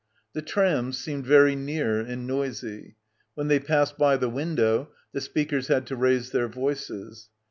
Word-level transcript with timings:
The 0.33 0.41
trams 0.41 0.97
seemed 0.97 1.27
very 1.27 1.55
near 1.55 1.99
and 1.99 2.25
noisy. 2.25 2.95
When 3.35 3.49
they 3.49 3.59
passed 3.59 3.99
by 3.99 4.17
the 4.17 4.29
window, 4.29 4.89
the 5.13 5.21
speakers 5.21 5.67
had 5.67 5.85
to 5.85 5.95
raise 5.95 6.31
their 6.31 6.47
voices. 6.47 7.29